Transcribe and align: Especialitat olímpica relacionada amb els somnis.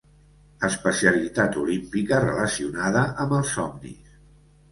Especialitat 0.67 1.57
olímpica 1.65 2.21
relacionada 2.23 3.05
amb 3.25 3.35
els 3.41 3.51
somnis. 3.59 4.19